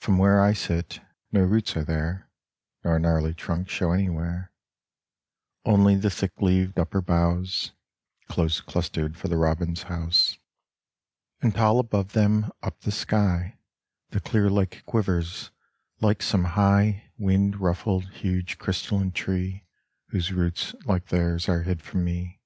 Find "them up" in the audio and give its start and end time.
12.12-12.82